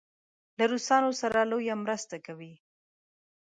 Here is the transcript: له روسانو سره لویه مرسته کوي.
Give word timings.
له 0.57 0.63
روسانو 0.71 1.11
سره 1.21 1.39
لویه 1.51 1.75
مرسته 1.83 2.15
کوي. 2.25 2.53